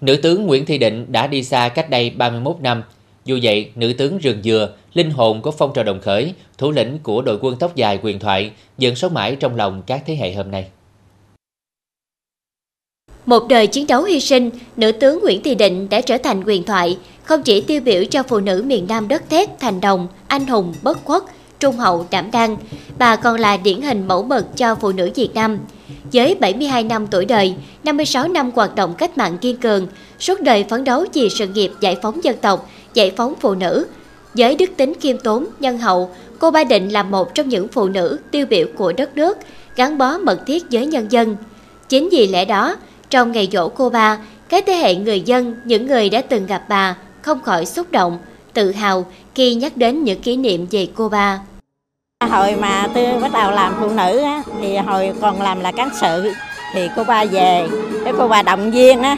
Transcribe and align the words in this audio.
Nữ 0.00 0.16
tướng 0.16 0.46
Nguyễn 0.46 0.66
Thị 0.66 0.78
Định 0.78 1.06
đã 1.08 1.26
đi 1.26 1.42
xa 1.42 1.68
cách 1.68 1.90
đây 1.90 2.10
31 2.10 2.56
năm. 2.60 2.82
Dù 3.24 3.38
vậy, 3.42 3.70
nữ 3.74 3.92
tướng 3.92 4.18
Rừng 4.18 4.42
Dừa, 4.42 4.72
linh 4.94 5.10
hồn 5.10 5.42
của 5.42 5.50
phong 5.50 5.72
trào 5.74 5.84
đồng 5.84 6.00
khởi, 6.00 6.34
thủ 6.58 6.70
lĩnh 6.70 6.98
của 7.02 7.22
đội 7.22 7.38
quân 7.40 7.56
tóc 7.60 7.76
dài 7.76 7.98
quyền 8.02 8.18
thoại, 8.18 8.50
vẫn 8.78 8.94
sống 8.94 9.14
mãi 9.14 9.36
trong 9.40 9.56
lòng 9.56 9.82
các 9.86 10.02
thế 10.06 10.16
hệ 10.16 10.34
hôm 10.34 10.50
nay. 10.50 10.66
Một 13.26 13.48
đời 13.48 13.66
chiến 13.66 13.86
đấu 13.86 14.02
hy 14.02 14.20
sinh, 14.20 14.50
nữ 14.76 14.92
tướng 14.92 15.20
Nguyễn 15.22 15.42
Thị 15.42 15.54
Định 15.54 15.88
đã 15.88 16.00
trở 16.00 16.18
thành 16.18 16.44
quyền 16.46 16.64
thoại, 16.64 16.98
không 17.24 17.42
chỉ 17.42 17.60
tiêu 17.60 17.80
biểu 17.80 18.04
cho 18.04 18.22
phụ 18.22 18.40
nữ 18.40 18.64
miền 18.66 18.86
Nam 18.88 19.08
đất 19.08 19.30
thép, 19.30 19.60
thành 19.60 19.80
đồng, 19.80 20.08
anh 20.26 20.46
hùng, 20.46 20.74
bất 20.82 21.04
khuất, 21.04 21.22
trung 21.60 21.76
hậu, 21.76 22.06
đảm 22.10 22.30
đang, 22.30 22.56
bà 22.98 23.16
còn 23.16 23.40
là 23.40 23.56
điển 23.56 23.82
hình 23.82 24.08
mẫu 24.08 24.22
mực 24.22 24.56
cho 24.56 24.74
phụ 24.74 24.92
nữ 24.92 25.10
Việt 25.14 25.34
Nam. 25.34 25.58
Với 26.12 26.34
72 26.34 26.84
năm 26.84 27.06
tuổi 27.06 27.24
đời, 27.24 27.54
56 27.84 28.28
năm 28.28 28.50
hoạt 28.54 28.74
động 28.74 28.94
cách 28.98 29.18
mạng 29.18 29.38
kiên 29.38 29.56
cường, 29.56 29.86
suốt 30.18 30.40
đời 30.40 30.64
phấn 30.70 30.84
đấu 30.84 31.04
vì 31.12 31.28
sự 31.30 31.46
nghiệp 31.46 31.72
giải 31.80 31.96
phóng 32.02 32.24
dân 32.24 32.36
tộc, 32.40 32.70
giải 32.94 33.12
phóng 33.16 33.34
phụ 33.40 33.54
nữ. 33.54 33.86
Với 34.34 34.54
đức 34.54 34.70
tính 34.76 34.92
khiêm 35.00 35.18
tốn, 35.18 35.46
nhân 35.60 35.78
hậu, 35.78 36.10
cô 36.38 36.50
Ba 36.50 36.64
Định 36.64 36.92
là 36.92 37.02
một 37.02 37.34
trong 37.34 37.48
những 37.48 37.68
phụ 37.68 37.88
nữ 37.88 38.18
tiêu 38.30 38.46
biểu 38.46 38.66
của 38.76 38.92
đất 38.92 39.16
nước, 39.16 39.38
gắn 39.76 39.98
bó 39.98 40.18
mật 40.18 40.40
thiết 40.46 40.64
với 40.70 40.86
nhân 40.86 41.12
dân. 41.12 41.36
Chính 41.88 42.08
vì 42.12 42.26
lẽ 42.26 42.44
đó, 42.44 42.76
trong 43.10 43.32
ngày 43.32 43.48
dỗ 43.52 43.68
cô 43.68 43.90
Ba, 43.90 44.18
các 44.48 44.64
thế 44.66 44.72
hệ 44.72 44.94
người 44.94 45.20
dân, 45.20 45.54
những 45.64 45.86
người 45.86 46.10
đã 46.10 46.20
từng 46.20 46.46
gặp 46.46 46.62
bà, 46.68 46.96
không 47.22 47.42
khỏi 47.42 47.66
xúc 47.66 47.86
động, 47.90 48.18
tự 48.56 48.72
hào 48.72 49.06
khi 49.34 49.54
nhắc 49.54 49.72
đến 49.76 50.04
những 50.04 50.20
kỷ 50.20 50.36
niệm 50.36 50.66
về 50.70 50.88
cô 50.94 51.08
Ba. 51.08 51.38
Hồi 52.30 52.56
mà 52.60 52.86
tôi 52.94 53.06
bắt 53.22 53.32
đầu 53.32 53.50
làm 53.50 53.72
phụ 53.80 53.88
nữ 53.88 54.22
á, 54.22 54.42
thì 54.60 54.76
hồi 54.76 55.12
còn 55.20 55.42
làm 55.42 55.60
là 55.60 55.72
cán 55.72 55.88
sự 56.00 56.32
thì 56.72 56.88
cô 56.96 57.04
ba 57.04 57.24
về, 57.24 57.68
cái 58.04 58.12
cô 58.18 58.28
ba 58.28 58.42
động 58.42 58.70
viên 58.70 59.02
á, 59.02 59.16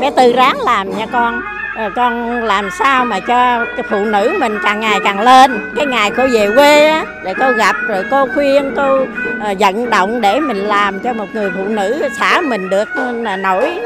bé 0.00 0.10
Tư 0.10 0.32
ráng 0.32 0.60
làm 0.60 0.98
nha 0.98 1.06
con. 1.06 1.40
Rồi 1.76 1.90
con 1.96 2.44
làm 2.44 2.70
sao 2.78 3.04
mà 3.04 3.20
cho 3.20 3.64
cái 3.76 3.84
phụ 3.90 4.04
nữ 4.04 4.32
mình 4.40 4.58
càng 4.62 4.80
ngày 4.80 4.98
càng 5.04 5.20
lên. 5.20 5.72
Cái 5.76 5.86
ngày 5.86 6.10
cô 6.16 6.26
về 6.26 6.50
quê 6.54 6.88
á 6.88 7.04
để 7.24 7.34
cô 7.38 7.52
gặp 7.52 7.76
rồi 7.88 8.04
cô 8.10 8.26
khuyên 8.34 8.72
cô 8.76 9.06
ờ, 9.40 9.54
vận 9.58 9.90
động 9.90 10.20
để 10.20 10.40
mình 10.40 10.56
làm 10.56 11.00
cho 11.00 11.12
một 11.12 11.26
người 11.32 11.50
phụ 11.56 11.64
nữ 11.64 12.08
xã 12.18 12.40
mình 12.40 12.68
được 12.68 12.88
nổi 13.38 13.80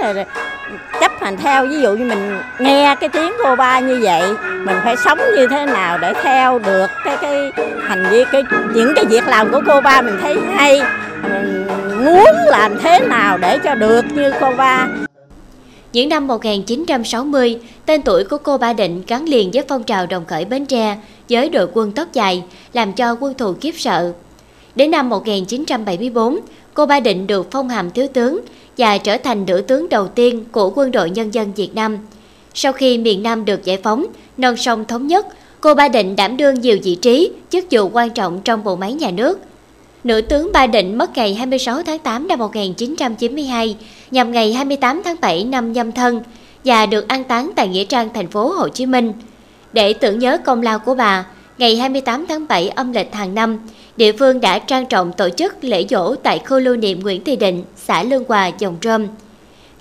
chấp 1.00 1.12
hành 1.20 1.36
theo 1.36 1.66
ví 1.66 1.80
dụ 1.80 1.92
như 1.92 2.04
mình 2.04 2.38
nghe 2.58 2.96
cái 3.00 3.08
tiếng 3.08 3.32
cô 3.44 3.56
ba 3.56 3.80
như 3.80 4.00
vậy 4.02 4.22
mình 4.64 4.76
phải 4.84 4.96
sống 4.96 5.18
như 5.36 5.46
thế 5.46 5.66
nào 5.66 5.98
để 5.98 6.12
theo 6.22 6.58
được 6.58 6.86
cái 7.04 7.16
cái 7.20 7.52
hành 7.82 8.06
vi 8.10 8.24
cái 8.32 8.42
những 8.74 8.92
cái 8.96 9.04
việc 9.04 9.26
làm 9.26 9.52
của 9.52 9.60
cô 9.66 9.80
ba 9.80 10.02
mình 10.02 10.18
thấy 10.20 10.36
hay 10.54 10.82
mình 11.22 11.66
muốn 12.04 12.28
làm 12.46 12.78
thế 12.78 13.00
nào 13.00 13.38
để 13.38 13.58
cho 13.58 13.74
được 13.74 14.04
như 14.14 14.32
cô 14.40 14.52
ba 14.56 14.88
những 15.94 16.08
năm 16.08 16.26
1960, 16.26 17.58
tên 17.86 18.02
tuổi 18.02 18.24
của 18.24 18.38
cô 18.38 18.58
Ba 18.58 18.72
Định 18.72 19.02
gắn 19.06 19.24
liền 19.24 19.50
với 19.54 19.64
phong 19.68 19.84
trào 19.84 20.06
đồng 20.06 20.24
khởi 20.24 20.44
Bến 20.44 20.66
Tre 20.66 20.96
với 21.30 21.48
đội 21.48 21.68
quân 21.72 21.92
tóc 21.92 22.12
dài, 22.12 22.42
làm 22.72 22.92
cho 22.92 23.16
quân 23.20 23.34
thù 23.34 23.52
kiếp 23.60 23.74
sợ. 23.74 24.12
Đến 24.74 24.90
năm 24.90 25.08
1974, 25.08 26.40
cô 26.74 26.86
Ba 26.86 27.00
Định 27.00 27.26
được 27.26 27.48
phong 27.50 27.68
hàm 27.68 27.90
thiếu 27.90 28.08
tướng 28.08 28.40
và 28.78 28.98
trở 28.98 29.16
thành 29.16 29.46
nữ 29.46 29.60
tướng 29.60 29.88
đầu 29.88 30.08
tiên 30.08 30.44
của 30.52 30.72
quân 30.74 30.90
đội 30.90 31.10
nhân 31.10 31.34
dân 31.34 31.52
Việt 31.52 31.74
Nam. 31.74 31.98
Sau 32.54 32.72
khi 32.72 32.98
miền 32.98 33.22
Nam 33.22 33.44
được 33.44 33.64
giải 33.64 33.78
phóng, 33.82 34.06
non 34.36 34.56
sông 34.56 34.84
thống 34.84 35.06
nhất, 35.06 35.26
cô 35.60 35.74
Ba 35.74 35.88
Định 35.88 36.16
đảm 36.16 36.36
đương 36.36 36.60
nhiều 36.60 36.78
vị 36.82 36.94
trí, 36.94 37.30
chức 37.50 37.64
vụ 37.70 37.90
quan 37.92 38.10
trọng 38.10 38.40
trong 38.44 38.64
bộ 38.64 38.76
máy 38.76 38.92
nhà 38.92 39.10
nước– 39.10 39.38
Nữ 40.04 40.20
tướng 40.20 40.50
Ba 40.52 40.66
Định 40.66 40.98
mất 40.98 41.16
ngày 41.16 41.34
26 41.34 41.82
tháng 41.82 41.98
8 41.98 42.28
năm 42.28 42.38
1992, 42.38 43.76
nhằm 44.10 44.32
ngày 44.32 44.52
28 44.52 45.02
tháng 45.04 45.16
7 45.20 45.44
năm 45.44 45.72
nhâm 45.72 45.92
thân 45.92 46.22
và 46.64 46.86
được 46.86 47.08
an 47.08 47.24
táng 47.24 47.50
tại 47.56 47.68
Nghĩa 47.68 47.84
Trang 47.84 48.08
thành 48.14 48.28
phố 48.28 48.48
Hồ 48.48 48.68
Chí 48.68 48.86
Minh. 48.86 49.12
Để 49.72 49.92
tưởng 49.92 50.18
nhớ 50.18 50.38
công 50.44 50.62
lao 50.62 50.78
của 50.78 50.94
bà, 50.94 51.26
ngày 51.58 51.76
28 51.76 52.26
tháng 52.28 52.48
7 52.48 52.68
âm 52.68 52.92
lịch 52.92 53.14
hàng 53.14 53.34
năm, 53.34 53.58
địa 53.96 54.12
phương 54.12 54.40
đã 54.40 54.58
trang 54.58 54.86
trọng 54.86 55.12
tổ 55.12 55.28
chức 55.30 55.64
lễ 55.64 55.86
dỗ 55.90 56.14
tại 56.14 56.38
khu 56.38 56.58
lưu 56.58 56.76
niệm 56.76 57.00
Nguyễn 57.00 57.24
Thị 57.24 57.36
Định, 57.36 57.64
xã 57.76 58.02
Lương 58.02 58.24
Hòa, 58.28 58.50
Dòng 58.58 58.76
Trơm. 58.80 59.06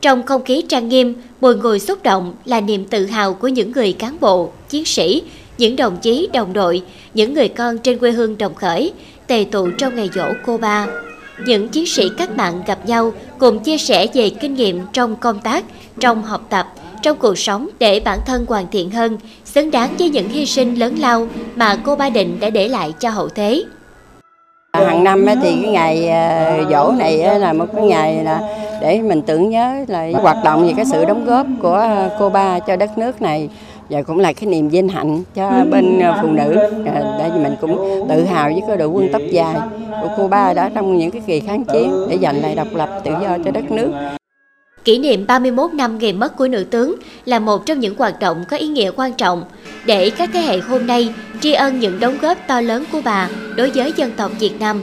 Trong 0.01 0.23
không 0.23 0.43
khí 0.43 0.63
trang 0.69 0.89
nghiêm, 0.89 1.13
bồi 1.41 1.55
ngồi 1.55 1.79
xúc 1.79 2.03
động 2.03 2.33
là 2.45 2.61
niềm 2.61 2.85
tự 2.85 3.05
hào 3.05 3.33
của 3.33 3.47
những 3.47 3.71
người 3.71 3.93
cán 3.93 4.17
bộ, 4.19 4.51
chiến 4.69 4.85
sĩ, 4.85 5.23
những 5.57 5.75
đồng 5.75 5.97
chí, 5.97 6.29
đồng 6.33 6.53
đội, 6.53 6.81
những 7.13 7.33
người 7.33 7.47
con 7.47 7.77
trên 7.77 7.99
quê 7.99 8.11
hương 8.11 8.37
đồng 8.37 8.55
khởi 8.55 8.93
tề 9.27 9.45
tụ 9.51 9.69
trong 9.77 9.95
ngày 9.95 10.09
dỗ 10.13 10.25
cô 10.45 10.57
ba. 10.57 10.87
Những 11.45 11.69
chiến 11.69 11.85
sĩ 11.85 12.09
cách 12.17 12.37
mạng 12.37 12.61
gặp 12.67 12.87
nhau 12.87 13.13
cùng 13.39 13.59
chia 13.59 13.77
sẻ 13.77 14.07
về 14.13 14.29
kinh 14.29 14.53
nghiệm 14.53 14.81
trong 14.93 15.15
công 15.15 15.39
tác, 15.41 15.65
trong 15.99 16.23
học 16.23 16.47
tập, 16.49 16.67
trong 17.03 17.17
cuộc 17.17 17.37
sống 17.37 17.69
để 17.79 18.01
bản 18.05 18.19
thân 18.25 18.45
hoàn 18.45 18.65
thiện 18.71 18.91
hơn, 18.91 19.17
xứng 19.45 19.71
đáng 19.71 19.95
với 19.99 20.09
những 20.09 20.29
hy 20.29 20.45
sinh 20.45 20.75
lớn 20.75 20.95
lao 20.99 21.27
mà 21.55 21.77
cô 21.83 21.95
Ba 21.95 22.09
Định 22.09 22.39
đã 22.39 22.49
để 22.49 22.67
lại 22.67 22.93
cho 22.99 23.09
hậu 23.09 23.29
thế. 23.29 23.63
Hàng 24.73 25.03
năm 25.03 25.25
thì 25.41 25.55
cái 25.63 25.71
ngày 25.71 26.09
ờ, 26.09 26.63
dỗ 26.71 26.91
này 26.91 27.39
là 27.39 27.53
một 27.53 27.65
cái 27.75 27.85
ngày 27.85 28.23
là 28.23 28.41
để 28.81 29.01
mình 29.01 29.21
tưởng 29.21 29.49
nhớ 29.49 29.85
là 29.87 30.09
hoạt 30.21 30.37
động 30.43 30.67
về 30.67 30.73
cái 30.75 30.85
sự 30.85 31.05
đóng 31.05 31.25
góp 31.25 31.47
của 31.61 31.87
cô 32.19 32.29
ba 32.29 32.59
cho 32.59 32.75
đất 32.75 32.97
nước 32.97 33.21
này 33.21 33.49
và 33.89 34.01
cũng 34.01 34.19
là 34.19 34.33
cái 34.33 34.49
niềm 34.49 34.69
vinh 34.69 34.89
hạnh 34.89 35.23
cho 35.35 35.51
bên 35.71 35.99
ờ, 35.99 36.19
phụ 36.21 36.27
nữ 36.27 36.55
ờ, 36.93 37.17
để 37.19 37.31
mình 37.43 37.55
cũng 37.61 38.05
tự 38.09 38.23
hào 38.23 38.49
với 38.49 38.61
cái 38.67 38.77
đội 38.77 38.87
quân 38.87 39.09
tóc 39.13 39.21
dài 39.31 39.55
của 40.01 40.09
cô 40.17 40.27
ba 40.27 40.53
đã 40.53 40.71
trong 40.75 40.97
những 40.97 41.11
cái 41.11 41.21
kỳ 41.27 41.39
kháng 41.39 41.63
chiến 41.63 42.07
để 42.09 42.17
giành 42.21 42.41
lại 42.41 42.55
độc 42.55 42.67
lập 42.73 42.89
tự 43.03 43.11
do 43.21 43.37
cho 43.45 43.51
đất 43.51 43.71
nước. 43.71 43.91
Kỷ 44.83 44.97
niệm 44.97 45.27
31 45.27 45.73
năm 45.73 45.97
ngày 45.97 46.13
mất 46.13 46.37
của 46.37 46.47
nữ 46.47 46.63
tướng 46.63 46.95
là 47.25 47.39
một 47.39 47.65
trong 47.65 47.79
những 47.79 47.95
hoạt 47.97 48.19
động 48.19 48.43
có 48.49 48.57
ý 48.57 48.67
nghĩa 48.67 48.91
quan 48.95 49.13
trọng 49.13 49.43
để 49.85 50.09
các 50.09 50.29
thế 50.33 50.39
hệ 50.39 50.57
hôm 50.57 50.87
nay 50.87 51.13
tri 51.41 51.53
ân 51.53 51.79
những 51.79 51.99
đóng 51.99 52.17
góp 52.21 52.37
to 52.47 52.61
lớn 52.61 52.83
của 52.91 53.01
bà 53.05 53.29
đối 53.55 53.69
với 53.69 53.93
dân 53.95 54.11
tộc 54.11 54.31
Việt 54.39 54.59
Nam. 54.59 54.81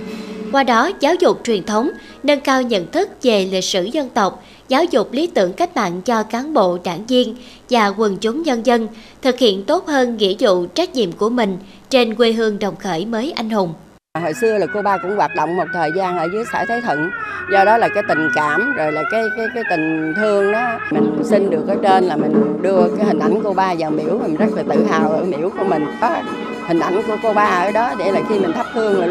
Qua 0.52 0.62
đó, 0.62 0.90
giáo 1.00 1.14
dục 1.14 1.40
truyền 1.44 1.64
thống, 1.64 1.90
nâng 2.22 2.40
cao 2.40 2.62
nhận 2.62 2.90
thức 2.90 3.08
về 3.22 3.48
lịch 3.52 3.64
sử 3.64 3.84
dân 3.84 4.08
tộc, 4.08 4.44
giáo 4.68 4.84
dục 4.84 5.12
lý 5.12 5.26
tưởng 5.26 5.52
cách 5.52 5.76
mạng 5.76 6.02
cho 6.02 6.22
cán 6.22 6.54
bộ, 6.54 6.78
đảng 6.84 7.06
viên 7.06 7.36
và 7.70 7.88
quần 7.88 8.16
chúng 8.16 8.42
nhân 8.42 8.66
dân, 8.66 8.88
thực 9.22 9.38
hiện 9.38 9.64
tốt 9.64 9.86
hơn 9.86 10.16
nghĩa 10.16 10.34
vụ 10.38 10.66
trách 10.66 10.94
nhiệm 10.94 11.12
của 11.12 11.28
mình 11.28 11.58
trên 11.90 12.14
quê 12.14 12.32
hương 12.32 12.58
đồng 12.58 12.76
khởi 12.76 13.06
mới 13.06 13.32
anh 13.32 13.50
hùng. 13.50 13.72
Hồi 14.18 14.34
xưa 14.34 14.58
là 14.58 14.66
cô 14.74 14.82
ba 14.82 14.98
cũng 14.98 15.16
hoạt 15.16 15.34
động 15.36 15.56
một 15.56 15.64
thời 15.72 15.92
gian 15.96 16.18
ở 16.18 16.28
dưới 16.32 16.44
xã 16.52 16.64
Thái 16.64 16.80
Thuận, 16.80 17.10
do 17.52 17.64
đó 17.64 17.76
là 17.76 17.88
cái 17.94 18.02
tình 18.08 18.28
cảm 18.34 18.74
rồi 18.76 18.92
là 18.92 19.02
cái 19.10 19.22
cái 19.36 19.46
cái 19.54 19.64
tình 19.70 20.14
thương 20.16 20.52
đó 20.52 20.78
mình 20.90 21.20
xin 21.24 21.50
được 21.50 21.68
ở 21.68 21.76
trên 21.82 22.04
là 22.04 22.16
mình 22.16 22.62
đưa 22.62 22.96
cái 22.96 23.06
hình 23.06 23.18
ảnh 23.18 23.40
cô 23.44 23.52
ba 23.52 23.74
vào 23.78 23.90
miễu. 23.90 24.18
Mình 24.18 24.36
rất 24.36 24.46
là 24.56 24.62
tự 24.68 24.84
hào 24.84 25.10
ở 25.10 25.24
miễu 25.24 25.50
của 25.58 25.64
mình. 25.64 25.86
Có 26.00 26.16
hình 26.68 26.78
ảnh 26.78 27.02
của 27.06 27.16
cô 27.22 27.32
ba 27.32 27.44
ở 27.44 27.72
đó 27.72 27.94
để 27.98 28.12
là 28.12 28.20
khi 28.28 28.38
mình 28.38 28.52
thắp 28.52 28.66
hương 28.72 29.00
là 29.00 29.06
lúc 29.06 29.08